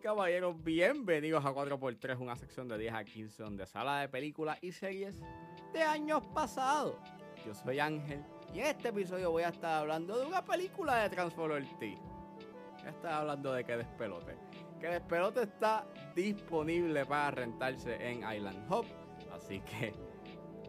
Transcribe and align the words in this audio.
caballeros, 0.00 0.62
bienvenidos 0.64 1.44
a 1.44 1.52
4x3, 1.52 2.18
una 2.18 2.34
sección 2.34 2.68
de 2.68 2.78
10 2.78 2.94
a 2.94 3.04
15 3.04 3.42
donde 3.42 3.66
sala 3.66 4.00
de 4.00 4.08
películas 4.08 4.58
y 4.62 4.72
series 4.72 5.20
de 5.74 5.82
años 5.82 6.22
pasados. 6.34 6.96
Yo 7.44 7.54
soy 7.54 7.80
Ángel 7.80 8.24
y 8.54 8.60
en 8.60 8.66
este 8.66 8.88
episodio 8.88 9.30
voy 9.30 9.42
a 9.42 9.50
estar 9.50 9.82
hablando 9.82 10.18
de 10.18 10.26
una 10.26 10.42
película 10.42 11.02
de 11.02 11.10
Transformer 11.10 11.64
T. 11.78 11.98
Voy 12.78 12.86
a 12.86 12.90
estar 12.90 13.12
hablando 13.12 13.52
de 13.52 13.62
que 13.62 13.76
despelote. 13.76 14.36
Que 14.80 14.86
despelote 14.88 15.42
está 15.42 15.86
disponible 16.14 17.04
para 17.04 17.30
rentarse 17.32 17.94
en 18.00 18.18
Island 18.18 18.72
Hop, 18.72 18.86
así 19.32 19.60
que 19.60 19.92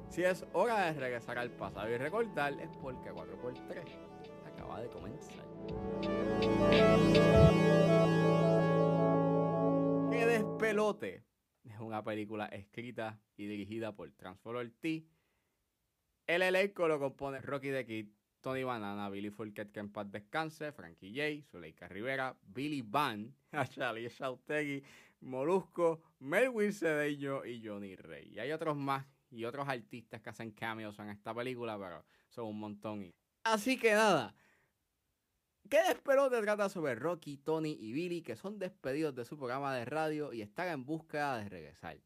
si 0.10 0.24
es 0.24 0.46
hora 0.52 0.92
de 0.92 1.00
regresar 1.00 1.38
al 1.38 1.52
pasado 1.52 1.90
y 1.90 1.98
recordar 1.98 2.54
es 2.60 2.70
porque 2.82 3.12
4x3 3.12 3.82
acaba 4.46 4.82
de 4.82 4.90
comenzar. 4.90 5.46
Que 10.72 10.76
despelote 10.76 11.26
es 11.66 11.80
una 11.82 12.02
película 12.02 12.46
escrita 12.46 13.20
y 13.36 13.46
dirigida 13.46 13.94
por 13.94 14.10
Transformer 14.14 14.72
T. 14.80 15.06
El 16.26 16.44
elenco 16.44 16.88
lo 16.88 16.98
compone 16.98 17.42
Rocky 17.42 17.72
the 17.72 17.86
Kid, 17.86 18.08
Tony 18.40 18.64
Banana, 18.64 19.10
Billy 19.10 19.32
Fulket, 19.32 19.74
que 19.74 19.82
en 19.82 19.92
paz 19.92 20.10
descanse, 20.10 20.72
Frankie 20.72 21.12
J, 21.14 21.46
Zuleika 21.52 21.90
Rivera, 21.90 22.38
Billy 22.42 22.84
Van, 22.84 23.36
Charlie 23.72 24.08
Shautegui, 24.08 24.82
Molusco, 25.20 26.04
Melvin 26.20 26.72
Cedeño 26.72 27.44
y 27.44 27.62
Johnny 27.62 27.98
Rey. 27.98 28.32
Y 28.34 28.40
hay 28.40 28.54
otros 28.54 28.78
más 28.78 29.06
y 29.30 29.44
otros 29.44 29.68
artistas 29.68 30.22
que 30.22 30.30
hacen 30.30 30.52
cameos 30.52 30.98
en 31.00 31.10
esta 31.10 31.36
película, 31.36 31.78
pero 31.78 32.06
son 32.30 32.46
un 32.46 32.60
montón. 32.62 33.14
Así 33.44 33.78
que 33.78 33.92
nada, 33.92 34.34
¿Qué 35.72 35.82
despelote 35.88 36.42
trata 36.42 36.68
sobre 36.68 36.96
Rocky, 36.96 37.38
Tony 37.38 37.78
y 37.80 37.94
Billy 37.94 38.22
que 38.22 38.36
son 38.36 38.60
despedidos 38.60 39.16
de 39.16 39.24
su 39.24 39.38
programa 39.38 39.74
de 39.74 39.86
radio 39.86 40.34
y 40.34 40.42
están 40.42 40.68
en 40.68 40.86
búsqueda 40.86 41.38
de 41.38 41.48
regresar? 41.48 41.98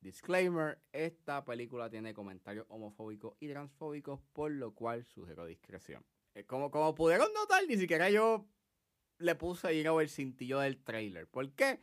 Disclaimer, 0.00 0.80
esta 0.90 1.44
película 1.44 1.90
tiene 1.90 2.14
comentarios 2.14 2.64
homofóbicos 2.70 3.34
y 3.38 3.50
transfóbicos, 3.50 4.20
por 4.32 4.50
lo 4.50 4.74
cual 4.74 5.04
sugiero 5.04 5.44
discreción. 5.44 6.06
Eh, 6.32 6.46
como, 6.46 6.70
como 6.70 6.94
pudieron 6.94 7.30
notar, 7.34 7.62
ni 7.68 7.76
siquiera 7.76 8.08
yo 8.08 8.46
le 9.18 9.34
puse 9.34 9.68
ahí 9.68 9.80
el 9.80 10.08
cintillo 10.08 10.60
del 10.60 10.82
trailer. 10.82 11.28
¿Por 11.28 11.52
qué? 11.52 11.80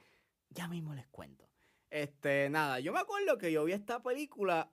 Ya 0.49 0.67
mismo 0.67 0.95
les 0.95 1.05
cuento. 1.09 1.47
Este, 1.91 2.49
nada, 2.49 2.79
yo 2.79 2.91
me 2.91 3.01
acuerdo 3.01 3.37
que 3.37 3.51
yo 3.51 3.63
vi 3.65 3.73
esta 3.73 4.01
película 4.01 4.71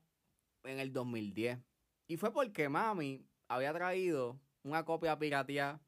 en 0.63 0.81
el 0.81 0.91
2010. 0.91 1.59
Y 2.07 2.17
fue 2.17 2.33
porque 2.33 2.71
mami 2.71 3.29
había 3.47 3.75
traído 3.75 4.41
una 4.63 4.87
copia 4.87 5.19
pirateada 5.19 5.84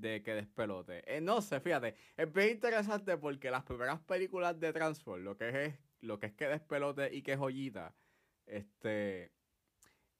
de 0.00 0.22
que 0.22 0.34
despelote. 0.34 1.02
Eh, 1.06 1.20
no 1.20 1.40
sé, 1.40 1.60
fíjate, 1.60 1.94
es 2.16 2.32
bien 2.32 2.50
interesante 2.50 3.16
porque 3.16 3.50
las 3.50 3.64
primeras 3.64 4.00
películas 4.00 4.58
de 4.58 4.72
Transform, 4.72 5.22
lo 5.22 5.36
que 5.36 5.64
es, 5.64 5.74
lo 6.00 6.18
que 6.18 6.26
es 6.26 6.32
que 6.34 6.48
despelote 6.48 7.14
y 7.14 7.22
que 7.22 7.36
joyita, 7.36 7.94
este, 8.46 9.32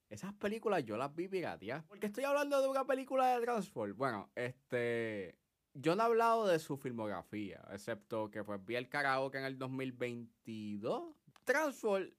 esas 0.09 0.33
películas 0.35 0.85
yo 0.85 0.97
las 0.97 1.15
vi 1.15 1.29
pirateadas. 1.29 1.85
Porque 1.85 2.07
estoy 2.07 2.25
hablando 2.25 2.61
de 2.61 2.69
una 2.69 2.87
película 2.87 3.37
de 3.37 3.45
Transform. 3.45 3.97
Bueno, 3.97 4.31
este, 4.35 5.37
yo 5.75 5.97
no 5.97 6.03
he 6.03 6.07
hablado 6.07 6.47
de 6.47 6.59
su 6.59 6.77
filmografía, 6.77 7.63
excepto 7.73 8.31
que 8.31 8.45
pues 8.45 8.65
vi 8.65 8.77
el 8.77 8.89
karaoke 8.89 9.39
en 9.39 9.45
el 9.45 9.59
2022. 9.59 11.15
Transform 11.45 12.11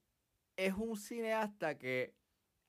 es 0.58 0.74
un 0.74 0.98
cineasta 0.98 1.78
que 1.78 2.16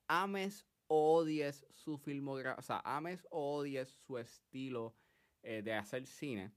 ames 0.09 0.67
odies 0.89 1.67
su 1.71 1.99
filmografía, 1.99 2.59
o 2.59 2.63
sea, 2.63 2.81
ames 2.85 3.27
o 3.31 3.57
odies 3.57 3.89
su 4.07 4.19
estilo 4.19 4.95
eh, 5.43 5.63
de 5.63 5.75
hacer 5.75 6.07
cine, 6.07 6.53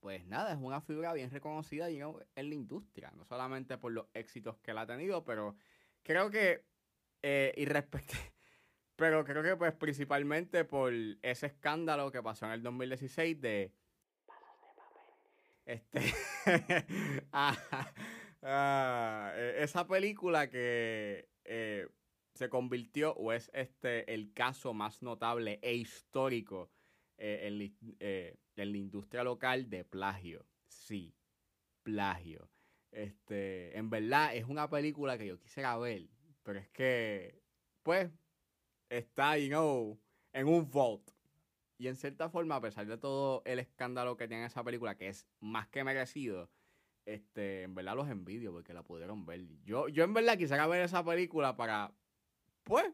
pues 0.00 0.26
nada, 0.26 0.52
es 0.52 0.58
una 0.60 0.80
figura 0.80 1.12
bien 1.12 1.30
reconocida 1.30 1.88
en 1.88 2.14
la 2.34 2.54
industria, 2.54 3.12
no 3.16 3.24
solamente 3.24 3.78
por 3.78 3.92
los 3.92 4.06
éxitos 4.14 4.58
que 4.58 4.72
él 4.72 4.78
ha 4.78 4.86
tenido, 4.86 5.24
pero 5.24 5.56
creo 6.02 6.30
que, 6.30 6.64
eh, 7.22 7.54
y 7.56 7.66
pero 8.96 9.24
creo 9.24 9.42
que 9.42 9.56
pues 9.56 9.72
principalmente 9.74 10.64
por 10.64 10.92
ese 11.22 11.46
escándalo 11.46 12.10
que 12.10 12.22
pasó 12.22 12.46
en 12.46 12.52
el 12.52 12.62
2016 12.62 13.40
de... 13.40 13.72
Este, 15.64 16.00
ah, 17.32 17.56
ah, 18.42 19.32
e, 19.36 19.62
esa 19.62 19.86
película 19.86 20.50
que 20.50 21.28
eh, 21.44 21.86
se 22.34 22.48
convirtió 22.48 23.14
o 23.14 23.32
es 23.32 23.50
este 23.54 24.12
el 24.12 24.32
caso 24.32 24.72
más 24.74 25.02
notable 25.02 25.58
e 25.62 25.74
histórico 25.74 26.70
eh, 27.18 27.70
eh, 28.00 28.36
en, 28.56 28.72
la 28.72 28.78
industria 28.78 29.22
local 29.22 29.68
de 29.68 29.84
plagio. 29.84 30.46
Sí, 30.66 31.14
plagio. 31.82 32.50
Este, 32.90 33.76
en 33.76 33.90
verdad 33.90 34.34
es 34.34 34.46
una 34.46 34.68
película 34.68 35.16
que 35.16 35.26
yo 35.26 35.38
quisiera 35.38 35.76
ver, 35.78 36.08
pero 36.42 36.58
es 36.58 36.68
que, 36.70 37.40
pues, 37.82 38.10
está, 38.90 39.38
you 39.38 39.48
know, 39.48 39.98
en 40.32 40.48
un 40.48 40.70
vault. 40.70 41.10
Y 41.78 41.88
en 41.88 41.96
cierta 41.96 42.28
forma, 42.28 42.56
a 42.56 42.60
pesar 42.60 42.86
de 42.86 42.98
todo 42.98 43.42
el 43.44 43.58
escándalo 43.58 44.16
que 44.16 44.28
tiene 44.28 44.44
esa 44.44 44.62
película, 44.62 44.96
que 44.96 45.08
es 45.08 45.26
más 45.40 45.68
que 45.68 45.84
merecido, 45.84 46.50
este, 47.06 47.62
en 47.62 47.74
verdad 47.74 47.96
los 47.96 48.08
envidio 48.08 48.52
porque 48.52 48.74
la 48.74 48.82
pudieron 48.82 49.26
ver. 49.26 49.46
Yo, 49.64 49.88
yo 49.88 50.04
en 50.04 50.14
verdad 50.14 50.38
quisiera 50.38 50.66
ver 50.66 50.82
esa 50.82 51.04
película 51.04 51.56
para 51.56 51.92
pues, 52.64 52.92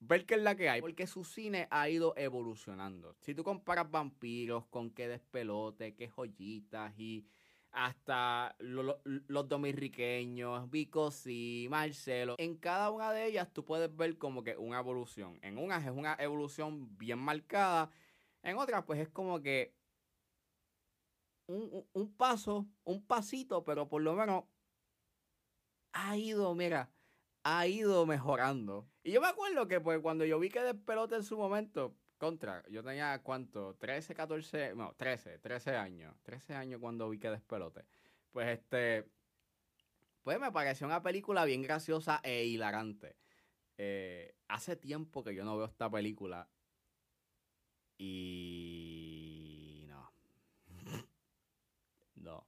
ver 0.00 0.26
qué 0.26 0.34
es 0.34 0.42
la 0.42 0.54
que 0.54 0.68
hay. 0.68 0.80
Porque 0.80 1.06
su 1.06 1.24
cine 1.24 1.66
ha 1.70 1.88
ido 1.88 2.14
evolucionando. 2.16 3.14
Si 3.20 3.34
tú 3.34 3.42
comparas 3.44 3.90
vampiros 3.90 4.66
con 4.66 4.90
qué 4.90 5.08
despelote, 5.08 5.94
qué 5.94 6.08
joyitas 6.08 6.98
y 6.98 7.26
hasta 7.74 8.54
los 8.60 9.48
dominicanos, 9.48 10.70
Vico 10.70 11.10
sí, 11.10 11.66
Marcelo. 11.68 12.36
En 12.38 12.56
cada 12.56 12.90
una 12.90 13.12
de 13.12 13.26
ellas 13.26 13.52
tú 13.52 13.64
puedes 13.64 13.94
ver 13.94 14.16
como 14.16 14.44
que 14.44 14.56
una 14.56 14.78
evolución. 14.78 15.38
En 15.42 15.58
unas 15.58 15.84
es 15.84 15.90
una 15.90 16.14
evolución 16.20 16.96
bien 16.96 17.18
marcada. 17.18 17.90
En 18.42 18.58
otras, 18.58 18.84
pues 18.84 19.00
es 19.00 19.08
como 19.08 19.40
que 19.40 19.74
un, 21.46 21.84
un 21.92 22.16
paso, 22.16 22.68
un 22.84 23.04
pasito, 23.04 23.64
pero 23.64 23.88
por 23.88 24.02
lo 24.02 24.14
menos 24.14 24.44
ha 25.92 26.16
ido, 26.16 26.54
mira, 26.54 26.90
ha 27.42 27.66
ido 27.66 28.06
mejorando. 28.06 28.88
Y 29.04 29.12
yo 29.12 29.20
me 29.20 29.28
acuerdo 29.28 29.68
que 29.68 29.80
pues 29.80 30.00
cuando 30.00 30.24
yo 30.24 30.38
vi 30.38 30.48
que 30.48 30.62
Despelote 30.62 31.16
en 31.16 31.24
su 31.24 31.36
momento, 31.36 31.94
contra, 32.16 32.66
yo 32.70 32.82
tenía 32.82 33.22
cuánto, 33.22 33.74
13, 33.74 34.14
14, 34.14 34.74
no, 34.74 34.94
13, 34.94 35.38
13 35.40 35.76
años, 35.76 36.16
13 36.22 36.54
años 36.54 36.80
cuando 36.80 37.10
vi 37.10 37.18
que 37.18 37.28
Despelote. 37.28 37.84
Pues 38.32 38.48
este, 38.48 39.06
pues 40.22 40.40
me 40.40 40.50
pareció 40.50 40.86
una 40.86 41.02
película 41.02 41.44
bien 41.44 41.60
graciosa 41.60 42.20
e 42.22 42.46
hilarante. 42.46 43.16
Eh, 43.76 44.34
hace 44.48 44.74
tiempo 44.74 45.22
que 45.22 45.34
yo 45.34 45.44
no 45.44 45.58
veo 45.58 45.66
esta 45.66 45.90
película 45.90 46.48
y 47.98 49.84
no, 49.86 50.12
no, 52.14 52.46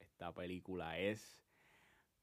esta 0.00 0.34
película 0.34 0.98
es 0.98 1.43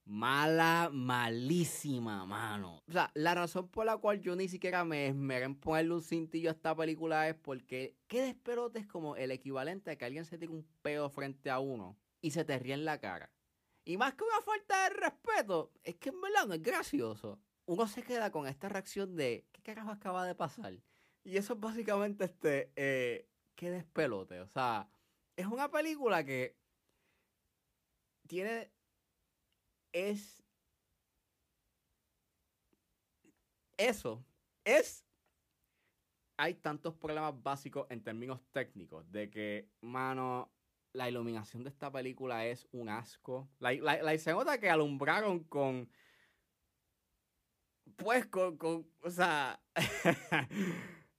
Mala, 0.05 0.89
malísima, 0.91 2.25
mano. 2.25 2.83
O 2.87 2.91
sea, 2.91 3.11
la 3.13 3.35
razón 3.35 3.69
por 3.69 3.85
la 3.85 3.97
cual 3.97 4.19
yo 4.19 4.35
ni 4.35 4.47
siquiera 4.47 4.83
me 4.83 5.07
esmeré 5.07 5.45
en 5.45 5.55
ponerle 5.55 5.93
un 5.93 6.01
cintillo 6.01 6.49
a 6.49 6.53
esta 6.53 6.75
película 6.75 7.29
es 7.29 7.35
porque 7.35 7.95
qué 8.07 8.21
desperote 8.21 8.79
es 8.79 8.87
como 8.87 9.15
el 9.15 9.31
equivalente 9.31 9.91
a 9.91 9.95
que 9.95 10.05
alguien 10.05 10.25
se 10.25 10.37
tire 10.37 10.51
un 10.51 10.67
pedo 10.81 11.09
frente 11.09 11.49
a 11.49 11.59
uno 11.59 11.97
y 12.19 12.31
se 12.31 12.43
te 12.43 12.57
ríe 12.57 12.73
en 12.73 12.85
la 12.85 12.99
cara. 12.99 13.31
Y 13.85 13.97
más 13.97 14.13
que 14.15 14.23
una 14.23 14.41
falta 14.41 14.83
de 14.83 14.89
respeto, 14.95 15.71
es 15.83 15.95
que 15.95 16.09
en 16.09 16.21
verdad 16.21 16.45
no 16.47 16.53
es 16.53 16.61
gracioso. 16.61 17.39
Uno 17.65 17.87
se 17.87 18.03
queda 18.03 18.31
con 18.31 18.47
esta 18.47 18.69
reacción 18.69 19.15
de 19.15 19.45
¿qué 19.51 19.61
carajo 19.61 19.91
acaba 19.91 20.25
de 20.25 20.35
pasar? 20.35 20.73
Y 21.23 21.37
eso 21.37 21.53
es 21.53 21.59
básicamente 21.59 22.25
este, 22.25 22.71
eh, 22.75 23.27
qué 23.55 23.71
despelote. 23.71 24.39
O 24.41 24.47
sea, 24.47 24.89
es 25.35 25.45
una 25.45 25.69
película 25.69 26.23
que 26.23 26.57
tiene 28.27 28.71
es 29.93 30.41
eso. 33.77 34.23
Es. 34.63 35.05
Hay 36.37 36.55
tantos 36.55 36.95
problemas 36.95 37.41
básicos 37.41 37.87
en 37.89 38.03
términos 38.03 38.41
técnicos 38.51 39.11
de 39.11 39.29
que, 39.29 39.69
mano, 39.81 40.51
la 40.93 41.09
iluminación 41.09 41.63
de 41.63 41.69
esta 41.69 41.91
película 41.91 42.45
es 42.45 42.67
un 42.71 42.89
asco. 42.89 43.49
La, 43.59 43.73
la, 43.73 44.01
la 44.01 44.57
que 44.59 44.69
alumbraron 44.69 45.43
con. 45.45 45.89
Pues 47.95 48.27
con. 48.27 48.57
con 48.57 48.87
o 49.01 49.09
sea. 49.09 49.61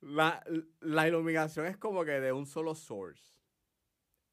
la, 0.00 0.44
la 0.80 1.08
iluminación 1.08 1.66
es 1.66 1.76
como 1.76 2.04
que 2.04 2.20
de 2.20 2.32
un 2.32 2.46
solo 2.46 2.74
source. 2.74 3.34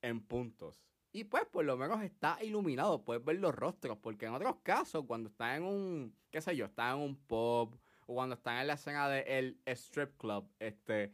En 0.02 0.22
puntos. 0.22 0.89
Y 1.12 1.24
pues 1.24 1.46
por 1.46 1.66
lo 1.66 1.76
menos 1.76 2.02
está 2.04 2.38
iluminado, 2.44 3.04
puedes 3.04 3.24
ver 3.24 3.40
los 3.40 3.56
rostros, 3.56 3.98
porque 3.98 4.28
en 4.28 4.34
otros 4.34 4.58
casos, 4.64 5.06
cuando 5.08 5.30
está 5.30 5.56
en 5.56 5.64
un, 5.64 6.16
qué 6.30 6.40
sé 6.42 6.56
yo, 6.56 6.66
está 6.66 6.92
en 6.92 6.98
un 6.98 7.16
pub, 7.16 7.80
o 8.06 8.14
cuando 8.16 8.36
está 8.36 8.62
en 8.62 8.68
la 8.68 8.74
escena 8.74 9.10
del 9.10 9.60
strip 9.66 10.18
club, 10.18 10.48
este, 10.60 11.12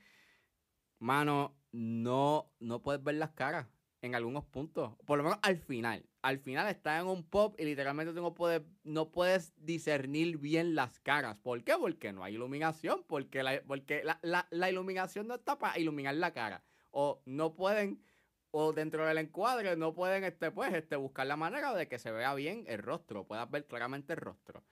mano, 1.00 1.56
no, 1.72 2.52
no 2.60 2.82
puedes 2.82 3.04
ver 3.04 3.16
las 3.16 3.32
caras. 3.32 3.68
en 4.02 4.14
algunos 4.14 4.46
puntos. 4.46 4.94
Por 5.06 5.18
lo 5.18 5.24
menos 5.24 5.40
al 5.42 5.58
final. 5.58 6.06
Al 6.22 6.38
final 6.38 6.68
está 6.68 7.00
en 7.00 7.08
un 7.08 7.24
pop 7.24 7.56
y 7.58 7.66
literalmente 7.66 8.14
no 8.14 8.36
puedes, 8.36 8.62
no 8.84 9.10
puedes 9.12 9.54
discernir 9.58 10.38
bien 10.38 10.76
las 10.76 11.00
caras. 11.00 11.38
¿Por 11.38 11.64
qué? 11.64 11.74
Porque 11.80 12.14
no 12.14 12.24
hay 12.24 12.36
iluminación. 12.36 13.04
Porque 13.08 13.42
la, 13.42 13.64
porque 13.66 14.04
la, 14.22 14.70
iluminación 14.70 15.28
no 15.28 15.36
está 15.36 15.58
para 15.58 15.80
iluminar 15.80 16.14
la 16.16 16.34
cara. 16.34 16.64
O 16.92 17.24
no 17.26 17.56
pueden, 17.56 18.00
o 18.58 18.72
dentro 18.72 19.06
del 19.06 19.18
encuadre 19.18 19.76
no 19.76 19.94
pueden 19.94 20.24
este, 20.24 20.50
pues, 20.50 20.74
este, 20.74 20.96
buscar 20.96 21.28
la 21.28 21.36
manera 21.36 21.74
de 21.74 21.90
que 21.90 22.00
se 22.00 22.10
vea 22.10 22.34
bien 22.34 22.64
el 22.68 22.82
rostro. 22.82 23.26
Puedas 23.26 23.52
ver 23.52 23.66
claramente 23.66 24.14
el 24.14 24.20
rostro. 24.20 24.64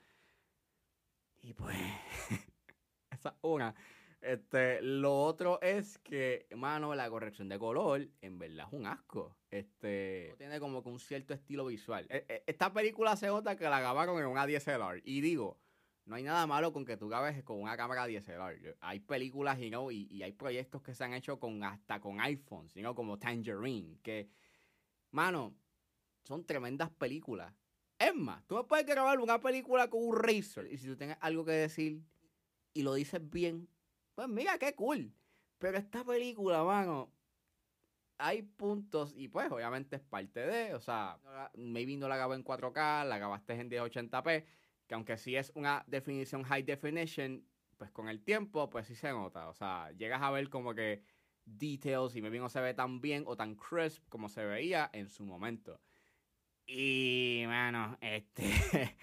Y 1.41 1.51
pues, 1.53 1.75
esa 3.11 3.29
es 3.29 3.35
una. 3.41 3.75
Este, 4.21 4.81
lo 4.81 5.21
otro 5.21 5.61
es 5.61 5.97
que, 5.97 6.47
mano, 6.55 6.95
la 6.95 7.09
corrección 7.09 7.49
de 7.49 7.59
color 7.59 8.07
en 8.21 8.39
verdad 8.39 8.67
es 8.67 8.73
un 8.73 8.87
asco. 8.87 9.35
Este, 9.51 10.33
tiene 10.37 10.61
como 10.61 10.81
que 10.81 10.87
un 10.87 11.01
cierto 11.01 11.33
estilo 11.33 11.65
visual. 11.65 12.07
E, 12.09 12.25
e, 12.29 12.43
esta 12.47 12.71
película 12.71 13.17
se 13.17 13.27
nota 13.27 13.57
que 13.57 13.65
la 13.65 13.81
grabaron 13.81 14.17
en 14.17 14.27
una 14.27 14.47
DSLR. 14.47 15.01
Y 15.03 15.19
digo, 15.19 15.59
no 16.05 16.15
hay 16.15 16.23
nada 16.23 16.45
malo 16.47 16.73
con 16.73 16.85
que 16.85 16.97
tú 16.97 17.07
grabes 17.07 17.43
con 17.43 17.61
una 17.61 17.77
cámara 17.77 18.07
DSLR. 18.07 18.77
Hay 18.81 18.99
películas 18.99 19.57
y, 19.59 19.71
y, 20.09 20.23
hay 20.23 20.33
proyectos 20.33 20.81
que 20.81 20.93
se 20.93 21.03
han 21.03 21.13
hecho 21.13 21.39
con 21.39 21.63
hasta 21.63 21.99
con 21.99 22.19
iPhones, 22.19 22.73
sino 22.73 22.93
como 22.93 23.17
Tangerine, 23.17 23.99
que, 24.01 24.29
mano, 25.11 25.55
son 26.23 26.45
tremendas 26.45 26.89
películas. 26.89 27.53
Es 27.97 28.13
más, 28.13 28.45
tú 28.47 28.55
me 28.55 28.63
puedes 28.65 28.85
grabar 28.85 29.19
una 29.19 29.39
película 29.39 29.89
con 29.89 30.03
un 30.03 30.15
Razer 30.15 30.67
y 30.71 30.77
si 30.77 30.87
tú 30.87 30.97
tienes 30.97 31.17
algo 31.21 31.45
que 31.45 31.51
decir 31.51 32.03
y 32.73 32.81
lo 32.81 32.95
dices 32.95 33.21
bien, 33.29 33.69
pues 34.15 34.27
mira, 34.27 34.57
qué 34.57 34.75
cool. 34.75 35.13
Pero 35.57 35.77
esta 35.77 36.03
película, 36.03 36.63
mano, 36.63 37.13
hay 38.17 38.41
puntos, 38.41 39.13
y 39.15 39.27
pues 39.27 39.51
obviamente 39.51 39.95
es 39.95 40.01
parte 40.01 40.41
de, 40.41 40.73
o 40.73 40.81
sea, 40.81 41.19
maybe 41.55 41.97
no 41.97 42.07
la 42.07 42.17
grabé 42.17 42.35
en 42.35 42.43
4K, 42.43 43.05
la 43.05 43.17
grabaste 43.17 43.53
en 43.53 43.69
1080p, 43.69 44.45
que 44.93 44.95
aunque 44.95 45.17
sí 45.17 45.35
es 45.35 45.51
una 45.55 45.83
definición 45.87 46.43
high 46.43 46.61
definition, 46.61 47.43
pues 47.77 47.89
con 47.89 48.09
el 48.09 48.23
tiempo, 48.23 48.69
pues 48.69 48.85
sí 48.85 48.93
se 48.93 49.09
nota. 49.09 49.49
O 49.49 49.53
sea, 49.55 49.91
llegas 49.93 50.21
a 50.21 50.29
ver 50.29 50.51
como 50.51 50.75
que 50.75 51.01
details 51.45 52.15
y 52.15 52.21
maybe 52.21 52.37
no 52.37 52.47
se 52.47 52.61
ve 52.61 52.75
tan 52.75 53.01
bien 53.01 53.23
o 53.25 53.35
tan 53.35 53.55
crisp 53.55 54.07
como 54.07 54.29
se 54.29 54.45
veía 54.45 54.91
en 54.93 55.09
su 55.09 55.25
momento. 55.25 55.81
Y, 56.67 57.43
bueno, 57.47 57.97
este, 58.01 58.95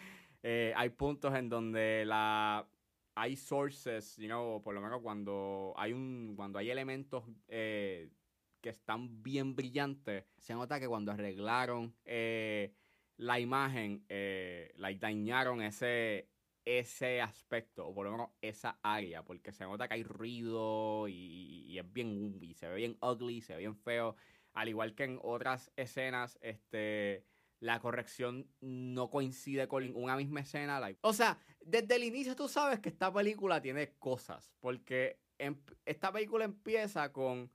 eh, 0.45 0.73
hay 0.77 0.91
puntos 0.91 1.35
en 1.35 1.49
donde 1.49 2.05
la 2.07 2.69
hay 3.17 3.35
sources, 3.35 4.17
you 4.17 4.29
know, 4.29 4.63
por 4.63 4.77
lo 4.77 4.81
menos 4.81 5.03
cuando 5.03 5.75
hay 5.77 5.93
un, 5.93 6.35
cuando 6.37 6.61
hay 6.61 6.71
elementos 6.71 7.25
eh, 7.49 8.13
que 8.61 8.69
están 8.69 9.25
bien 9.25 9.57
brillantes, 9.57 10.25
se 10.39 10.55
nota 10.55 10.79
que 10.79 10.87
cuando 10.87 11.11
arreglaron 11.11 11.97
eh, 12.05 12.77
la 13.20 13.38
imagen, 13.38 14.05
eh, 14.08 14.72
la 14.76 14.93
dañaron 14.94 15.61
ese, 15.61 16.31
ese 16.64 17.20
aspecto, 17.20 17.87
o 17.87 17.94
por 17.94 18.06
lo 18.06 18.12
menos 18.12 18.31
esa 18.40 18.78
área, 18.82 19.22
porque 19.22 19.52
se 19.52 19.64
nota 19.64 19.88
que 19.88 19.94
hay 19.94 20.05
ruido 20.05 21.06
y, 21.06 21.67
y, 21.69 21.78
es 21.78 21.93
bien, 21.93 22.38
y 22.40 22.55
se 22.55 22.67
ve 22.69 22.76
bien 22.76 22.96
ugly, 23.02 23.43
se 23.43 23.52
ve 23.52 23.58
bien 23.61 23.76
feo, 23.76 24.17
al 24.55 24.70
igual 24.70 24.94
que 24.94 25.05
en 25.05 25.19
otras 25.22 25.70
escenas, 25.76 26.38
este 26.40 27.26
la 27.61 27.78
corrección 27.78 28.49
no 28.61 29.11
coincide 29.11 29.69
con 29.69 29.94
una 29.94 30.17
misma 30.17 30.40
escena. 30.40 30.81
O 31.02 31.12
sea, 31.12 31.38
desde 31.61 31.96
el 31.96 32.05
inicio 32.05 32.34
tú 32.34 32.49
sabes 32.49 32.81
que 32.81 32.88
esta 32.88 33.12
película 33.12 33.61
tiene 33.61 33.93
cosas, 33.99 34.50
porque 34.61 35.20
em, 35.37 35.61
esta 35.84 36.11
película 36.11 36.46
empieza 36.46 37.12
con 37.12 37.52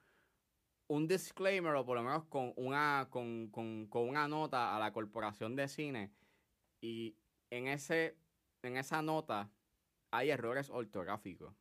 un 0.87 1.07
disclaimer 1.07 1.75
o 1.75 1.85
por 1.85 1.97
lo 1.97 2.03
menos 2.03 2.25
con 2.25 2.53
una, 2.55 3.07
con, 3.09 3.49
una 3.91 4.27
nota 4.27 4.75
a 4.75 4.79
la 4.79 4.91
corporación 4.91 5.55
de 5.55 5.67
cine 5.67 6.11
y 6.81 7.17
en, 7.49 7.67
ese, 7.67 8.17
en 8.61 8.77
esa 8.77 9.01
nota 9.01 9.51
hay 10.11 10.29
errores 10.29 10.69
ortográficos. 10.69 11.53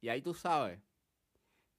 Y 0.00 0.08
ahí 0.08 0.22
tú 0.22 0.34
sabes 0.34 0.80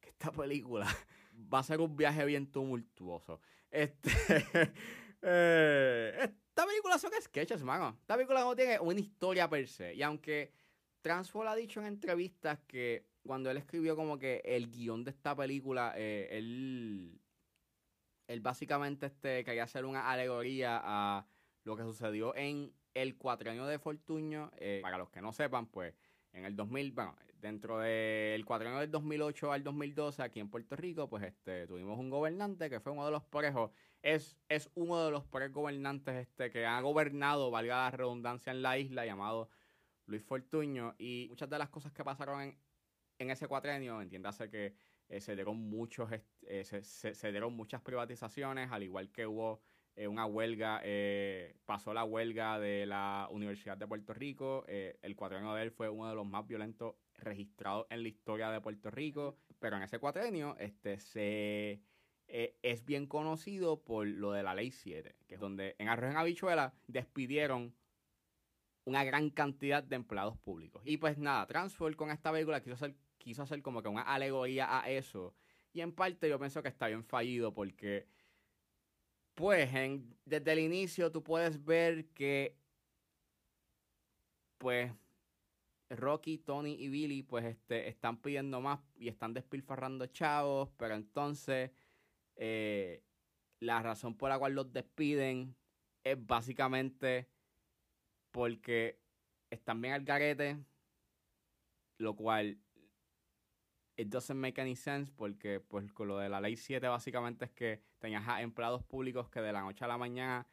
que 0.02 0.10
esta 0.10 0.32
película 0.32 0.88
va 1.54 1.60
a 1.60 1.64
ser 1.64 1.80
un 1.80 1.96
viaje 1.96 2.26
bien 2.26 2.52
tumultuoso. 2.52 3.40
Este, 3.70 4.12
Eh, 5.28 6.14
esta 6.22 6.66
película 6.68 7.00
son 7.00 7.12
sketches, 7.20 7.64
mano. 7.64 7.98
Esta 8.02 8.16
película 8.16 8.42
no 8.42 8.56
tiene 8.56 8.80
una 8.80 9.00
historia 9.00 9.50
per 9.50 9.68
se. 9.68 9.96
Y 9.96 10.04
aunque 10.04 10.54
Transfall 11.02 11.48
ha 11.48 11.56
dicho 11.56 11.80
en 11.80 11.88
entrevistas 11.88 12.60
que 12.68 13.08
cuando 13.26 13.50
él 13.52 13.58
escribió 13.58 13.96
como 13.96 14.18
que 14.18 14.42
el 14.46 14.70
guion 14.70 15.04
de 15.04 15.12
esta 15.12 15.36
película, 15.36 15.94
eh, 15.96 16.28
él, 16.32 17.20
él 18.28 18.42
básicamente 18.42 19.08
este, 19.08 19.44
quería 19.44 19.64
hacer 19.64 19.86
una 19.86 20.12
alegoría 20.12 20.82
a 20.84 21.28
lo 21.64 21.76
que 21.76 21.84
sucedió 21.84 22.36
en 22.36 22.74
el 22.94 23.18
cuatrienio 23.18 23.66
de 23.66 23.80
Fortuño. 23.80 24.52
Eh, 24.58 24.80
para 24.82 24.98
los 24.98 25.10
que 25.10 25.22
no 25.22 25.34
sepan, 25.34 25.68
pues 25.68 25.94
en 26.34 26.46
el 26.46 26.56
2000, 26.56 26.92
bueno, 26.92 27.16
dentro 27.40 27.80
del 27.80 28.46
cuatrienio 28.46 28.80
del 28.80 28.92
2008 28.92 29.52
al 29.52 29.64
2012 29.64 30.22
aquí 30.24 30.40
en 30.40 30.50
Puerto 30.50 30.76
Rico, 30.76 31.10
pues 31.10 31.24
este, 31.24 31.68
tuvimos 31.68 31.98
un 31.98 32.10
gobernante 32.10 32.70
que 32.70 32.80
fue 32.80 32.92
uno 32.92 33.06
de 33.06 33.12
los 33.12 33.24
parejos 33.24 33.72
es, 34.06 34.38
es 34.50 34.70
uno 34.76 35.04
de 35.04 35.12
los 35.12 35.28
tres 35.32 35.52
gobernantes 35.52 36.16
este, 36.16 36.52
que 36.52 36.66
ha 36.66 36.80
gobernado, 36.80 37.50
valga 37.50 37.86
la 37.86 37.92
redundancia, 37.92 38.52
en 38.52 38.62
la 38.62 38.78
isla, 38.78 39.04
llamado 39.04 39.50
Luis 40.06 40.24
Fortuño. 40.24 40.94
Y 41.00 41.26
muchas 41.30 41.50
de 41.50 41.58
las 41.58 41.70
cosas 41.70 41.92
que 41.92 42.04
pasaron 42.04 42.42
en, 42.42 42.58
en 43.20 43.32
ese 43.32 43.48
cuatrenio, 43.48 44.02
entiéndase 44.02 44.50
que 44.50 44.76
eh, 45.08 45.22
se, 45.22 45.36
dieron 45.36 45.58
muchos, 45.58 46.10
eh, 46.42 46.64
se, 46.64 47.32
dieron 47.32 47.54
muchas 47.54 47.82
privatizaciones, 47.82 48.72
al 48.72 48.84
igual 48.84 49.12
que 49.12 49.28
hubo 49.28 49.62
eh, 49.96 50.08
una 50.08 50.26
huelga, 50.26 50.82
pasó 51.66 51.94
la 51.94 52.04
huelga 52.04 52.60
de 52.60 52.86
la 52.86 53.28
Universidad 53.32 53.78
de 53.78 53.88
Puerto 53.88 54.14
Rico. 54.14 54.66
el 54.68 55.16
cuatrenio 55.16 55.54
de 55.54 55.64
él 55.64 55.72
fue 55.72 55.90
uno 55.90 56.10
de 56.10 56.16
los 56.16 56.26
más 56.26 56.46
violentos 56.46 56.96
registrados 57.18 57.88
en 57.90 58.04
la 58.04 58.10
historia 58.10 58.50
de 58.52 58.62
Puerto 58.62 58.92
Rico. 58.92 59.38
Pero 59.60 59.78
en 59.78 59.84
ese 59.84 60.00
cuatrenio 60.00 60.58
este, 60.60 61.00
se 61.00 61.82
eh, 62.28 62.58
es 62.64 62.86
bien 62.86 63.06
conocido 63.06 63.84
por 63.84 64.08
lo 64.08 64.32
de 64.32 64.44
la 64.44 64.56
ley 64.56 64.72
7, 64.72 65.16
que 65.28 65.36
es 65.36 65.40
donde 65.40 65.76
en 65.78 65.90
Arroz 65.90 66.12
en 66.12 66.18
Habichuela 66.18 66.74
despidieron 66.88 67.76
una 68.86 69.04
gran 69.04 69.30
cantidad 69.30 69.84
de 69.84 69.96
empleados 69.96 70.38
públicos. 70.38 70.82
Y 70.86 70.98
pues 70.98 71.18
nada, 71.18 71.46
Transfer 71.46 71.96
con 71.96 72.10
esta 72.10 72.32
película 72.32 72.62
quiso 72.62 72.76
hacer, 72.76 72.96
quiso 73.26 73.42
hacer 73.42 73.64
como 73.64 73.82
que 73.82 73.90
una 73.90 74.04
alegoría 74.04 74.80
a 74.80 74.88
eso. 74.88 75.34
Y 75.74 75.82
en 75.82 75.92
parte 75.92 76.30
yo 76.30 76.38
pienso 76.38 76.62
que 76.62 76.70
está 76.70 76.88
bien 76.88 77.04
fallido 77.04 77.54
porque, 77.54 78.08
pues, 79.34 79.68
desde 80.26 80.52
el 80.54 80.60
inicio 80.60 81.12
tú 81.12 81.24
puedes 81.24 81.66
ver 81.66 82.06
que, 82.10 82.56
pues, 84.60 84.92
Rocky, 85.90 86.38
Tony 86.38 86.74
y 86.74 86.88
Billy, 86.88 87.24
pues, 87.24 87.46
este, 87.46 87.88
están 87.88 88.22
pidiendo 88.22 88.62
más 88.62 88.80
y 88.96 89.08
están 89.08 89.34
despilfarrando 89.34 90.06
chavos, 90.06 90.70
pero 90.78 90.94
entonces 90.94 91.72
eh, 92.36 93.04
la 93.60 93.82
razón 93.82 94.16
por 94.16 94.30
la 94.30 94.38
cual 94.38 94.54
los 94.54 94.72
despiden 94.72 95.56
es 96.04 96.24
básicamente 96.28 97.28
porque 98.30 99.00
están 99.50 99.82
bien 99.82 99.96
al 99.96 100.06
garete, 100.06 100.60
lo 101.98 102.16
cual 102.16 102.60
it 103.98 104.10
doesn't 104.10 104.38
make 104.38 104.60
any 104.62 104.76
sense 104.76 105.12
porque 105.16 105.60
pues 105.60 105.92
con 105.94 106.08
lo 106.08 106.18
de 106.18 106.30
la 106.30 106.42
ley 106.42 106.58
7 106.58 106.88
básicamente 106.88 107.46
es 107.46 107.52
que 107.52 107.82
tenías 108.00 108.28
a 108.28 108.42
empleados 108.42 108.84
públicos 108.84 109.30
que 109.30 109.42
de 109.42 109.54
la 109.54 109.62
noche 109.62 109.86
a 109.86 109.88
la 109.88 109.98
mañana 109.98 110.48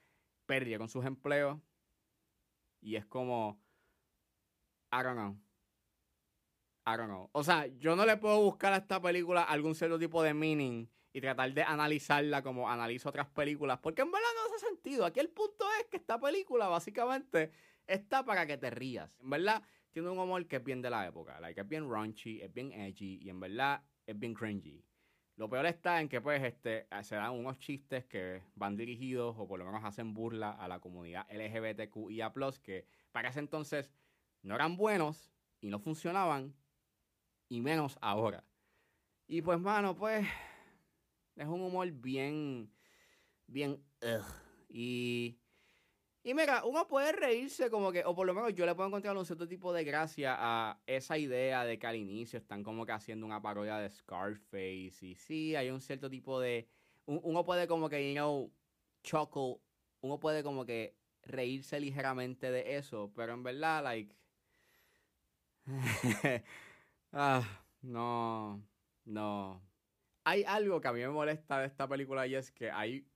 perdieron 0.46 0.88
sus 0.88 1.04
empleos 1.04 1.58
y 2.80 2.96
es 2.96 3.06
como 3.06 3.60
I 4.92 5.02
don't 5.02 5.16
know. 5.16 5.36
I 6.84 6.96
don't 6.96 7.08
know. 7.08 7.30
O 7.32 7.42
sea, 7.42 7.66
yo 7.78 7.96
no 7.96 8.04
le 8.04 8.16
puedo 8.18 8.42
buscar 8.42 8.72
a 8.72 8.76
esta 8.76 9.00
película 9.00 9.42
algún 9.42 9.74
cierto 9.74 9.98
tipo 9.98 10.22
de 10.22 10.34
meaning 10.34 10.88
y 11.12 11.20
tratar 11.20 11.52
de 11.52 11.62
analizarla 11.62 12.42
como 12.42 12.68
analizo 12.68 13.08
otras 13.08 13.28
películas, 13.28 13.78
porque 13.78 14.02
en 14.02 14.10
verdad 14.10 14.28
no 14.34 14.54
hace 14.54 14.66
sentido. 14.66 15.04
Aquí 15.04 15.20
el 15.20 15.28
punto 15.28 15.64
es 15.80 15.86
que 15.86 15.96
esta 15.96 16.18
película 16.18 16.68
básicamente 16.68 17.50
está 17.86 18.24
para 18.24 18.46
que 18.46 18.58
te 18.58 18.70
rías. 18.70 19.10
En 19.20 19.30
verdad 19.30 19.62
tiene 19.92 20.08
un 20.10 20.18
humor 20.18 20.46
que 20.46 20.56
es 20.56 20.64
bien 20.64 20.82
de 20.82 20.90
la 20.90 21.06
época, 21.06 21.38
like, 21.40 21.60
es 21.60 21.68
bien 21.68 21.88
raunchy, 21.88 22.40
es 22.42 22.52
bien 22.52 22.72
edgy 22.72 23.20
y 23.22 23.30
en 23.30 23.40
verdad 23.40 23.82
es 24.06 24.18
bien 24.18 24.34
cringy. 24.34 24.84
Lo 25.36 25.48
peor 25.48 25.66
está 25.66 26.00
en 26.00 26.08
que 26.08 26.20
pues 26.20 26.42
este 26.42 26.86
se 27.02 27.14
dan 27.16 27.32
unos 27.32 27.58
chistes 27.58 28.04
que 28.04 28.42
van 28.54 28.76
dirigidos 28.76 29.34
o 29.38 29.48
por 29.48 29.58
lo 29.58 29.64
menos 29.64 29.82
hacen 29.84 30.12
burla 30.12 30.50
a 30.50 30.68
la 30.68 30.78
comunidad 30.80 31.26
LGBTQIA+, 31.30 32.32
que 32.62 32.86
para 33.12 33.30
ese 33.30 33.40
entonces 33.40 33.90
no 34.42 34.54
eran 34.54 34.76
buenos 34.76 35.30
y 35.60 35.68
no 35.68 35.78
funcionaban 35.78 36.54
y 37.48 37.60
menos 37.60 37.98
ahora. 38.00 38.44
Y 39.26 39.40
pues 39.42 39.58
mano, 39.58 39.94
pues 39.94 40.26
es 41.36 41.46
un 41.46 41.62
humor 41.62 41.90
bien, 41.90 42.70
bien, 43.46 43.82
Y, 44.68 45.38
y 46.24 46.34
mira, 46.34 46.64
uno 46.64 46.86
puede 46.86 47.12
reírse 47.12 47.70
como 47.70 47.90
que, 47.92 48.04
o 48.04 48.14
por 48.14 48.26
lo 48.26 48.34
menos 48.34 48.54
yo 48.54 48.64
le 48.66 48.74
puedo 48.74 48.88
encontrar 48.88 49.16
un 49.16 49.26
cierto 49.26 49.48
tipo 49.48 49.72
de 49.72 49.84
gracia 49.84 50.36
a 50.38 50.80
esa 50.86 51.18
idea 51.18 51.64
de 51.64 51.78
que 51.78 51.86
al 51.86 51.96
inicio 51.96 52.38
están 52.38 52.62
como 52.62 52.86
que 52.86 52.92
haciendo 52.92 53.26
una 53.26 53.42
parodia 53.42 53.78
de 53.78 53.90
Scarface. 53.90 55.04
Y 55.06 55.14
sí, 55.16 55.56
hay 55.56 55.70
un 55.70 55.80
cierto 55.80 56.08
tipo 56.08 56.40
de 56.40 56.68
uno 57.06 57.44
puede 57.44 57.66
como 57.66 57.88
que, 57.88 58.08
you 58.08 58.14
know, 58.14 58.52
chuckle, 59.02 59.60
uno 60.00 60.20
puede 60.20 60.42
como 60.42 60.64
que 60.64 60.96
reírse 61.22 61.80
ligeramente 61.80 62.50
de 62.50 62.76
eso, 62.76 63.12
pero 63.14 63.34
en 63.34 63.42
verdad, 63.42 63.82
like, 63.82 64.16
ah, 67.12 67.64
no, 67.82 68.62
no. 69.04 69.62
Hay 70.24 70.44
algo 70.44 70.80
que 70.80 70.88
a 70.88 70.92
mí 70.92 71.00
me 71.00 71.08
molesta 71.08 71.58
de 71.60 71.66
esta 71.66 71.88
película 71.88 72.26
y 72.26 72.34
es 72.34 72.50
que 72.52 72.70
hay 72.70 73.08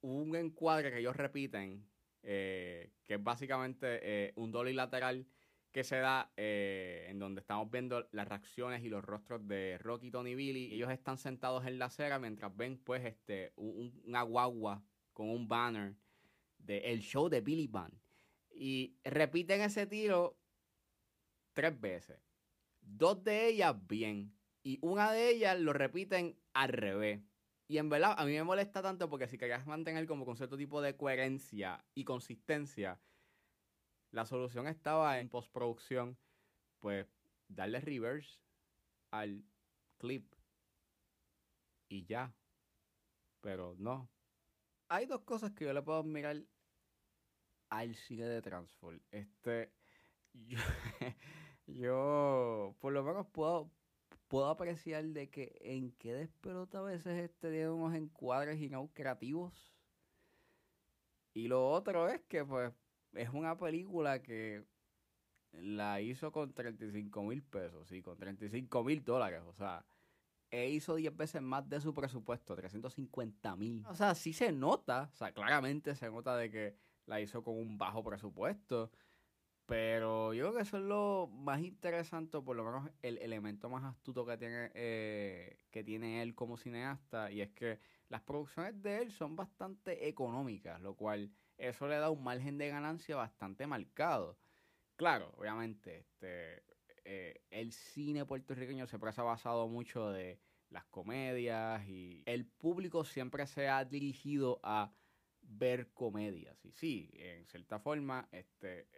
un 0.00 0.34
encuadre 0.36 0.90
que 0.90 0.98
ellos 1.00 1.16
repiten, 1.16 1.88
eh, 2.22 2.92
que 3.04 3.14
es 3.14 3.22
básicamente 3.22 4.00
eh, 4.02 4.32
un 4.36 4.52
dolly 4.52 4.72
lateral 4.72 5.26
que 5.72 5.84
se 5.84 5.96
da 5.96 6.32
eh, 6.36 7.06
en 7.08 7.18
donde 7.18 7.40
estamos 7.40 7.70
viendo 7.70 8.06
las 8.12 8.28
reacciones 8.28 8.84
y 8.84 8.88
los 8.88 9.02
rostros 9.02 9.46
de 9.48 9.78
Rocky, 9.78 10.10
Tony 10.10 10.34
Billy. 10.34 10.72
Ellos 10.74 10.90
están 10.90 11.16
sentados 11.16 11.66
en 11.66 11.78
la 11.78 11.86
acera 11.86 12.18
mientras 12.18 12.54
ven 12.54 12.78
pues 12.78 13.04
este 13.04 13.52
un, 13.56 14.02
una 14.04 14.22
guagua 14.22 14.84
con 15.14 15.30
un 15.30 15.48
banner 15.48 15.96
de 16.58 16.78
el 16.78 17.00
show 17.00 17.28
de 17.28 17.40
Billy 17.40 17.66
Band. 17.66 17.94
Y 18.50 18.98
repiten 19.02 19.62
ese 19.62 19.86
tiro 19.86 20.38
tres 21.54 21.80
veces. 21.80 22.20
Dos 22.80 23.24
de 23.24 23.48
ellas 23.48 23.74
bien. 23.86 24.34
Y 24.62 24.78
una 24.82 25.10
de 25.10 25.30
ellas 25.30 25.58
lo 25.58 25.72
repiten 25.72 26.38
al 26.52 26.68
revés. 26.68 27.20
Y 27.68 27.78
en 27.78 27.88
verdad, 27.88 28.14
a 28.18 28.24
mí 28.24 28.32
me 28.32 28.44
molesta 28.44 28.82
tanto 28.82 29.08
porque 29.08 29.28
si 29.28 29.38
querías 29.38 29.66
mantener 29.66 30.06
como 30.06 30.24
con 30.24 30.36
cierto 30.36 30.56
tipo 30.56 30.82
de 30.82 30.96
coherencia 30.96 31.84
y 31.94 32.04
consistencia, 32.04 33.00
la 34.10 34.26
solución 34.26 34.66
estaba 34.66 35.18
en 35.20 35.28
postproducción, 35.28 36.18
pues 36.80 37.06
darle 37.48 37.80
reverse 37.80 38.40
al 39.10 39.44
clip 39.98 40.34
y 41.88 42.04
ya. 42.04 42.34
Pero 43.40 43.74
no. 43.78 44.10
Hay 44.88 45.06
dos 45.06 45.22
cosas 45.22 45.52
que 45.52 45.64
yo 45.64 45.72
le 45.72 45.82
puedo 45.82 46.02
mirar 46.04 46.42
al 47.70 47.94
cine 47.94 48.24
de 48.24 48.42
Transform. 48.42 49.00
Este, 49.10 49.72
yo, 50.32 50.58
yo 51.66 52.76
por 52.80 52.92
lo 52.92 53.02
menos 53.02 53.26
puedo, 53.28 53.70
puedo 54.32 54.48
apreciar 54.48 55.04
de 55.04 55.28
que 55.28 55.58
en 55.60 55.92
qué 55.98 56.14
despelota 56.14 56.78
a 56.78 56.80
veces 56.80 57.22
este 57.22 57.50
tiene 57.50 57.68
unos 57.68 57.94
encuadres 57.94 58.58
y 58.62 58.70
no 58.70 58.88
creativos. 58.94 59.74
Y 61.34 61.48
lo 61.48 61.68
otro 61.68 62.08
es 62.08 62.22
que 62.22 62.42
pues 62.42 62.72
es 63.12 63.28
una 63.28 63.58
película 63.58 64.22
que 64.22 64.64
la 65.52 66.00
hizo 66.00 66.32
con 66.32 66.54
35 66.54 67.22
mil 67.24 67.42
pesos, 67.42 67.86
sí, 67.88 68.00
con 68.00 68.16
35 68.16 68.82
mil 68.82 69.04
dólares, 69.04 69.42
o 69.46 69.52
sea, 69.52 69.84
e 70.50 70.70
hizo 70.70 70.94
10 70.94 71.14
veces 71.14 71.42
más 71.42 71.68
de 71.68 71.82
su 71.82 71.92
presupuesto, 71.92 72.56
350 72.56 73.54
mil. 73.56 73.84
O 73.84 73.94
sea, 73.94 74.14
sí 74.14 74.32
se 74.32 74.50
nota, 74.50 75.10
o 75.12 75.14
sea, 75.14 75.32
claramente 75.32 75.94
se 75.94 76.10
nota 76.10 76.38
de 76.38 76.50
que 76.50 76.74
la 77.04 77.20
hizo 77.20 77.44
con 77.44 77.58
un 77.58 77.76
bajo 77.76 78.02
presupuesto, 78.02 78.90
pero 79.66 80.34
yo 80.34 80.44
creo 80.44 80.54
que 80.56 80.62
eso 80.62 80.76
es 80.78 80.82
lo 80.84 81.28
más 81.32 81.60
interesante, 81.60 82.40
por 82.40 82.56
lo 82.56 82.64
menos 82.64 82.90
el 83.02 83.18
elemento 83.18 83.68
más 83.70 83.84
astuto 83.84 84.26
que 84.26 84.36
tiene, 84.36 84.70
eh, 84.74 85.58
que 85.70 85.84
tiene 85.84 86.22
él 86.22 86.34
como 86.34 86.56
cineasta, 86.56 87.30
y 87.30 87.40
es 87.40 87.50
que 87.52 87.80
las 88.08 88.22
producciones 88.22 88.82
de 88.82 89.02
él 89.02 89.10
son 89.12 89.36
bastante 89.36 90.08
económicas, 90.08 90.80
lo 90.80 90.96
cual 90.96 91.32
eso 91.56 91.86
le 91.88 91.96
da 91.96 92.10
un 92.10 92.22
margen 92.22 92.58
de 92.58 92.68
ganancia 92.68 93.16
bastante 93.16 93.66
marcado. 93.66 94.38
Claro, 94.96 95.32
obviamente, 95.36 95.98
este, 96.00 96.64
eh, 97.04 97.44
el 97.50 97.72
cine 97.72 98.24
puertorriqueño 98.26 98.86
siempre 98.86 99.12
se 99.12 99.20
ha 99.20 99.24
basado 99.24 99.68
mucho 99.68 100.10
de 100.10 100.40
las 100.68 100.86
comedias 100.86 101.86
y 101.88 102.22
el 102.26 102.46
público 102.46 103.04
siempre 103.04 103.46
se 103.46 103.68
ha 103.68 103.84
dirigido 103.84 104.60
a 104.62 104.94
ver 105.40 105.92
comedias. 105.92 106.64
Y 106.64 106.72
sí, 106.72 107.10
en 107.14 107.46
cierta 107.46 107.78
forma, 107.80 108.28
este, 108.32 108.88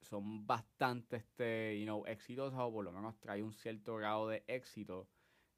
son 0.00 0.46
bastante 0.46 1.16
este, 1.16 1.78
you 1.78 1.84
know, 1.84 2.04
exitosas 2.06 2.58
o 2.60 2.72
por 2.72 2.84
lo 2.84 2.92
menos 2.92 3.18
trae 3.20 3.42
un 3.42 3.52
cierto 3.52 3.96
grado 3.96 4.28
de 4.28 4.44
éxito 4.46 5.08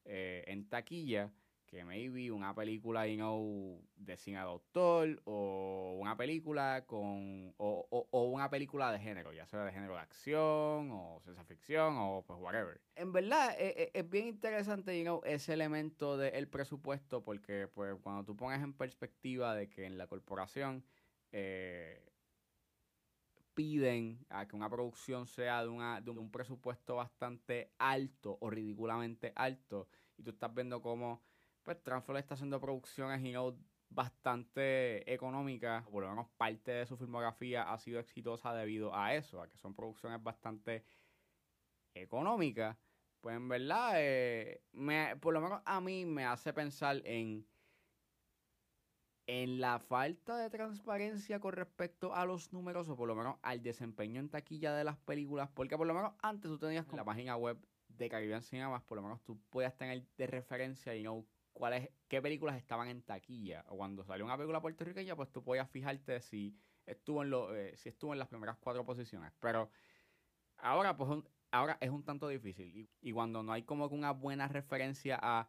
eh, 0.04 0.44
en 0.46 0.68
taquilla 0.68 1.32
que 1.72 1.86
maybe 1.86 2.30
una 2.30 2.54
película, 2.54 3.06
you 3.08 3.16
know, 3.16 3.82
de 3.96 4.14
cine 4.18 4.40
doctor 4.40 5.22
o 5.24 5.96
una 5.98 6.14
película 6.18 6.84
con 6.86 7.54
o, 7.56 7.86
o, 8.10 8.24
una 8.24 8.50
película 8.50 8.92
de 8.92 8.98
género, 8.98 9.32
ya 9.32 9.46
sea 9.46 9.64
de 9.64 9.72
género 9.72 9.94
de 9.94 10.00
acción 10.00 10.90
o 10.92 11.18
ciencia 11.22 11.44
ficción 11.44 11.96
o 11.96 12.24
pues 12.26 12.38
whatever. 12.38 12.78
En 12.94 13.10
verdad 13.10 13.56
es, 13.58 13.74
e, 13.74 13.90
es 13.94 14.06
bien 14.06 14.26
interesante, 14.26 14.98
you 14.98 15.04
know, 15.04 15.22
ese 15.24 15.54
elemento 15.54 16.18
del 16.18 16.46
presupuesto 16.46 17.24
porque 17.24 17.68
pues 17.68 17.96
cuando 18.02 18.22
tú 18.22 18.36
pones 18.36 18.62
en 18.62 18.74
perspectiva 18.74 19.54
de 19.54 19.70
que 19.70 19.86
en 19.86 19.96
la 19.96 20.06
corporación 20.06 20.84
eh, 21.30 22.11
piden 23.54 24.24
a 24.30 24.46
que 24.46 24.56
una 24.56 24.70
producción 24.70 25.26
sea 25.26 25.62
de, 25.62 25.68
una, 25.68 26.00
de 26.00 26.10
un 26.10 26.30
presupuesto 26.30 26.96
bastante 26.96 27.72
alto 27.78 28.38
o 28.40 28.50
ridículamente 28.50 29.32
alto 29.36 29.88
y 30.16 30.22
tú 30.22 30.30
estás 30.30 30.54
viendo 30.54 30.80
cómo 30.80 31.22
pues 31.62 31.82
Transform 31.82 32.18
está 32.18 32.34
haciendo 32.34 32.60
producciones 32.60 33.24
y 33.24 33.32
no 33.32 33.56
bastante 33.88 35.12
económicas, 35.12 35.86
por 35.86 36.02
lo 36.02 36.10
menos 36.10 36.28
parte 36.36 36.72
de 36.72 36.86
su 36.86 36.96
filmografía 36.96 37.72
ha 37.72 37.78
sido 37.78 38.00
exitosa 38.00 38.54
debido 38.54 38.94
a 38.94 39.14
eso, 39.14 39.42
a 39.42 39.48
que 39.48 39.58
son 39.58 39.74
producciones 39.74 40.22
bastante 40.22 40.84
económicas, 41.94 42.76
pues 43.20 43.36
en 43.36 43.48
verdad, 43.48 43.92
eh, 43.96 44.64
me, 44.72 45.16
por 45.16 45.34
lo 45.34 45.40
menos 45.40 45.62
a 45.64 45.80
mí 45.80 46.04
me 46.06 46.24
hace 46.24 46.52
pensar 46.52 47.02
en, 47.04 47.46
en 49.40 49.62
la 49.62 49.78
falta 49.78 50.36
de 50.36 50.50
transparencia 50.50 51.40
con 51.40 51.54
respecto 51.54 52.14
a 52.14 52.26
los 52.26 52.52
números 52.52 52.90
o 52.90 52.96
por 52.96 53.08
lo 53.08 53.14
menos 53.14 53.36
al 53.40 53.62
desempeño 53.62 54.20
en 54.20 54.28
taquilla 54.28 54.74
de 54.74 54.84
las 54.84 54.98
películas, 54.98 55.48
porque 55.54 55.74
por 55.78 55.86
lo 55.86 55.94
menos 55.94 56.12
antes 56.20 56.50
tú 56.50 56.58
tenías 56.58 56.84
con 56.84 56.98
la 56.98 57.04
página 57.04 57.34
web 57.36 57.56
de 57.88 58.10
Caribbean 58.10 58.42
Cinemas, 58.42 58.82
por 58.82 58.96
lo 58.96 59.02
menos 59.02 59.22
tú 59.22 59.40
podías 59.48 59.74
tener 59.74 60.06
de 60.18 60.26
referencia 60.26 60.94
y 60.94 61.02
no 61.02 61.24
cuáles, 61.54 61.88
qué 62.08 62.20
películas 62.20 62.58
estaban 62.58 62.88
en 62.88 63.00
taquilla. 63.00 63.64
O 63.68 63.78
cuando 63.78 64.04
salió 64.04 64.26
una 64.26 64.36
película 64.36 64.60
puertorriqueña, 64.60 65.16
pues 65.16 65.32
tú 65.32 65.42
podías 65.42 65.70
fijarte 65.70 66.20
si 66.20 66.54
estuvo 66.84 67.22
en 67.22 67.30
lo, 67.30 67.54
eh, 67.56 67.74
si 67.78 67.88
estuvo 67.88 68.12
en 68.12 68.18
las 68.18 68.28
primeras 68.28 68.58
cuatro 68.58 68.84
posiciones. 68.84 69.32
Pero 69.40 69.70
ahora, 70.58 70.94
pues 70.94 71.22
ahora 71.52 71.78
es 71.80 71.88
un 71.88 72.04
tanto 72.04 72.28
difícil. 72.28 72.86
Y, 73.00 73.12
cuando 73.12 73.42
no 73.42 73.52
hay 73.52 73.62
como 73.62 73.88
que 73.88 73.94
una 73.94 74.10
buena 74.10 74.46
referencia 74.46 75.18
a 75.22 75.48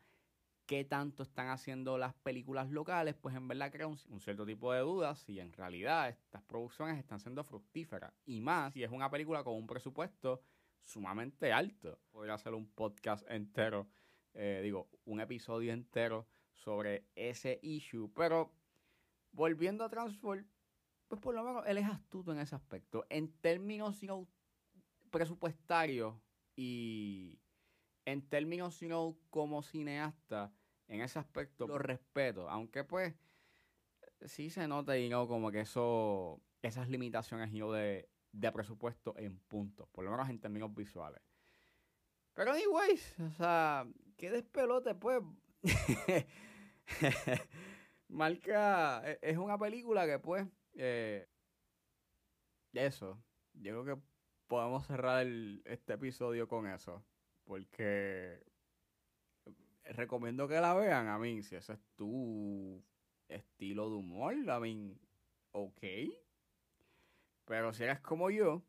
qué 0.65 0.85
tanto 0.85 1.23
están 1.23 1.49
haciendo 1.49 1.97
las 1.97 2.13
películas 2.13 2.69
locales, 2.69 3.15
pues 3.15 3.35
en 3.35 3.47
verdad 3.47 3.71
crea 3.71 3.87
un, 3.87 3.97
cierto 4.19 4.45
tipo 4.45 4.71
de 4.73 4.79
dudas 4.79 5.19
si 5.19 5.39
en 5.39 5.51
realidad 5.53 6.09
estas 6.09 6.41
producciones 6.43 6.97
están 6.97 7.19
siendo 7.19 7.43
fructíferas. 7.43 8.13
Y 8.25 8.41
más 8.41 8.73
si 8.73 8.83
es 8.83 8.91
una 8.91 9.09
película 9.09 9.43
con 9.43 9.55
un 9.55 9.67
presupuesto 9.67 10.41
sumamente 10.81 11.51
alto. 11.51 11.99
Podría 12.11 12.35
hacer 12.35 12.53
un 12.53 12.67
podcast 12.67 13.29
entero 13.29 13.87
eh, 14.33 14.61
digo, 14.63 14.89
un 15.05 15.21
episodio 15.21 15.71
entero 15.73 16.27
sobre 16.53 17.07
ese 17.15 17.59
issue. 17.61 18.11
Pero 18.15 18.53
volviendo 19.31 19.83
a 19.83 19.89
Transform, 19.89 20.45
pues 21.07 21.21
por 21.21 21.35
lo 21.35 21.43
menos 21.43 21.63
él 21.67 21.77
es 21.77 21.85
astuto 21.85 22.31
en 22.31 22.39
ese 22.39 22.55
aspecto. 22.55 23.05
En 23.09 23.31
términos 23.39 23.99
presupuestarios 25.11 26.15
y 26.55 27.39
en 28.05 28.21
términos 28.27 28.75
sino 28.75 29.17
como 29.29 29.63
cineasta, 29.63 30.53
en 30.87 31.01
ese 31.01 31.19
aspecto 31.19 31.67
lo 31.67 31.77
respeto. 31.77 32.49
Aunque 32.49 32.83
pues 32.83 33.15
sí 34.25 34.49
se 34.49 34.67
nota 34.67 34.97
y 34.97 35.09
no 35.09 35.27
como 35.27 35.51
que 35.51 35.61
eso, 35.61 36.41
esas 36.61 36.89
limitaciones 36.89 37.51
de, 37.51 38.09
de 38.31 38.51
presupuesto 38.51 39.15
en 39.17 39.37
puntos, 39.39 39.87
por 39.89 40.03
lo 40.05 40.11
menos 40.11 40.29
en 40.29 40.39
términos 40.39 40.73
visuales. 40.73 41.21
Pero 42.33 42.51
anyways, 42.51 43.19
o 43.19 43.29
sea, 43.31 43.85
qué 44.17 44.31
despelote, 44.31 44.95
pues. 44.95 45.21
Marca, 48.07 49.01
e, 49.05 49.19
es 49.21 49.37
una 49.37 49.57
película 49.57 50.05
que 50.05 50.19
pues, 50.19 50.47
eh, 50.73 51.27
eso, 52.73 53.23
yo 53.53 53.83
creo 53.83 53.95
que 53.95 54.01
podemos 54.47 54.85
cerrar 54.85 55.25
este 55.65 55.93
episodio 55.93 56.47
con 56.47 56.67
eso, 56.67 57.03
porque 57.45 58.43
recomiendo 59.85 60.47
que 60.47 60.59
la 60.59 60.73
vean, 60.73 61.07
a 61.07 61.17
mí, 61.17 61.41
si 61.43 61.55
ese 61.55 61.73
es 61.73 61.79
tu 61.95 62.83
estilo 63.27 63.89
de 63.89 63.95
humor, 63.95 64.49
a 64.49 64.59
mí, 64.59 64.97
ok, 65.51 65.81
pero 67.45 67.73
si 67.73 67.83
eres 67.83 67.99
como 67.99 68.29
yo, 68.29 68.63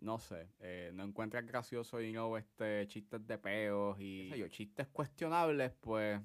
no 0.00 0.18
sé, 0.18 0.48
eh, 0.60 0.90
no 0.94 1.04
encuentras 1.04 1.46
gracioso 1.46 2.00
y 2.00 2.12
no 2.12 2.36
este 2.36 2.86
chistes 2.88 3.24
de 3.26 3.38
peos 3.38 3.96
y 4.00 4.36
yo, 4.36 4.48
chistes 4.48 4.88
cuestionables, 4.88 5.72
pues 5.80 6.20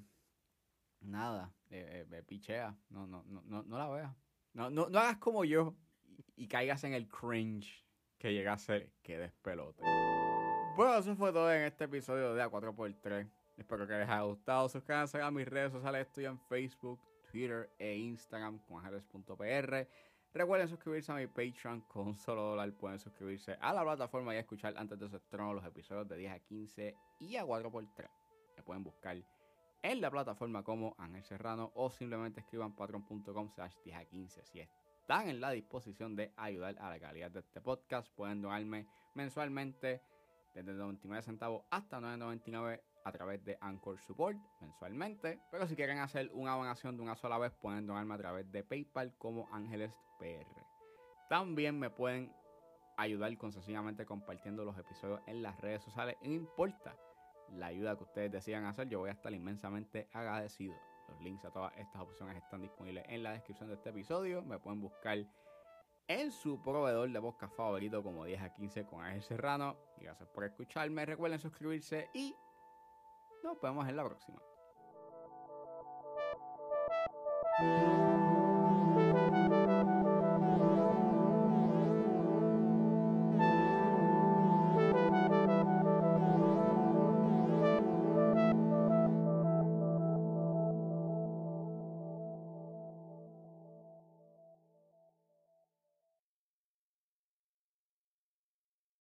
nada, 1.00 1.54
eh, 1.70 2.06
eh 2.10 2.22
pichea, 2.24 2.76
no, 2.90 3.06
no, 3.06 3.24
no, 3.24 3.62
no, 3.62 3.78
la 3.78 3.88
veas. 3.88 4.16
No, 4.54 4.70
no, 4.70 4.88
no 4.88 4.98
hagas 4.98 5.18
como 5.18 5.44
yo 5.44 5.76
y, 6.34 6.48
caigas 6.48 6.82
en 6.84 6.94
el 6.94 7.06
cringe 7.06 7.84
que 8.18 8.32
llega 8.32 8.54
a 8.54 8.58
ser 8.58 8.90
que 9.02 9.18
despelote. 9.18 9.84
Bueno, 10.78 10.96
eso 10.96 11.16
fue 11.16 11.32
todo 11.32 11.52
en 11.52 11.62
este 11.62 11.86
episodio 11.86 12.34
de 12.34 12.44
A4x3. 12.44 13.28
Espero 13.56 13.84
que 13.84 13.94
les 13.94 14.08
haya 14.08 14.22
gustado. 14.22 14.68
Suscríbanse 14.68 15.20
a 15.20 15.28
mis 15.28 15.48
redes 15.48 15.72
sociales. 15.72 16.06
Estoy 16.06 16.26
en 16.26 16.38
Facebook, 16.38 17.00
Twitter 17.32 17.68
e 17.80 17.96
Instagram 17.96 18.60
con 18.60 18.86
ángeles.pr. 18.86 19.88
Recuerden 20.32 20.68
suscribirse 20.68 21.10
a 21.10 21.16
mi 21.16 21.26
Patreon 21.26 21.80
con 21.80 22.14
solo 22.14 22.42
dólar. 22.50 22.72
Pueden 22.74 23.00
suscribirse 23.00 23.58
a 23.60 23.72
la 23.72 23.82
plataforma 23.82 24.32
y 24.36 24.38
escuchar 24.38 24.74
antes 24.76 25.00
de 25.00 25.08
su 25.08 25.16
estreno 25.16 25.52
los 25.52 25.64
episodios 25.64 26.08
de 26.08 26.16
10 26.16 26.32
a 26.32 26.38
15 26.38 26.96
y 27.18 27.34
a 27.34 27.44
4x3. 27.44 28.08
Me 28.58 28.62
pueden 28.62 28.84
buscar 28.84 29.16
en 29.82 30.00
la 30.00 30.12
plataforma 30.12 30.62
como 30.62 30.94
Ángel 30.96 31.24
Serrano 31.24 31.72
o 31.74 31.90
simplemente 31.90 32.38
escriban 32.38 32.76
patreon.com 32.76 33.50
slash 33.52 33.74
10 33.84 33.96
a 33.96 34.04
15 34.04 34.44
si 34.44 34.60
están 34.60 35.28
en 35.28 35.40
la 35.40 35.50
disposición 35.50 36.14
de 36.14 36.32
ayudar 36.36 36.76
a 36.78 36.88
la 36.88 37.00
calidad 37.00 37.32
de 37.32 37.40
este 37.40 37.60
podcast. 37.60 38.08
Pueden 38.14 38.42
donarme 38.42 38.86
mensualmente 39.14 40.02
desde 40.62 40.78
99 40.78 41.22
centavos 41.22 41.64
hasta 41.70 42.00
9.99 42.00 42.80
a 43.04 43.12
través 43.12 43.44
de 43.44 43.56
Anchor 43.60 43.98
Support 44.00 44.38
mensualmente. 44.60 45.40
Pero 45.50 45.66
si 45.66 45.76
quieren 45.76 45.98
hacer 45.98 46.30
una 46.34 46.54
donación 46.54 46.96
de 46.96 47.02
una 47.02 47.16
sola 47.16 47.38
vez, 47.38 47.52
pueden 47.52 47.86
donarme 47.86 48.14
a 48.14 48.18
través 48.18 48.50
de 48.52 48.62
PayPal 48.64 49.14
como 49.18 49.48
Ángeles 49.52 49.94
PR. 50.18 50.66
También 51.28 51.78
me 51.78 51.90
pueden 51.90 52.32
ayudar 52.96 53.36
con 53.38 53.52
sencillamente 53.52 54.04
compartiendo 54.04 54.64
los 54.64 54.76
episodios 54.76 55.20
en 55.26 55.42
las 55.42 55.58
redes 55.60 55.82
sociales. 55.82 56.16
No 56.22 56.32
importa 56.32 56.96
la 57.52 57.66
ayuda 57.66 57.96
que 57.96 58.04
ustedes 58.04 58.32
decidan 58.32 58.64
hacer, 58.64 58.88
yo 58.88 58.98
voy 58.98 59.10
a 59.10 59.12
estar 59.12 59.32
inmensamente 59.32 60.08
agradecido. 60.12 60.74
Los 61.08 61.20
links 61.22 61.44
a 61.44 61.50
todas 61.50 61.74
estas 61.78 62.02
opciones 62.02 62.36
están 62.36 62.60
disponibles 62.60 63.04
en 63.08 63.22
la 63.22 63.32
descripción 63.32 63.68
de 63.68 63.76
este 63.76 63.90
episodio. 63.90 64.42
Me 64.42 64.58
pueden 64.58 64.80
buscar 64.80 65.18
en 66.08 66.32
su 66.32 66.60
proveedor 66.60 67.10
de 67.10 67.20
podcast 67.20 67.54
favorito 67.54 68.02
como 68.02 68.24
10 68.24 68.42
a 68.42 68.52
15 68.52 68.86
con 68.86 69.04
Ángel 69.04 69.22
Serrano. 69.22 69.76
Gracias 69.98 70.28
por 70.30 70.44
escucharme, 70.44 71.04
recuerden 71.04 71.38
suscribirse 71.38 72.08
y 72.14 72.34
nos 73.44 73.60
vemos 73.60 73.86
en 73.88 73.96
la 73.96 74.04
próxima. 74.04 74.42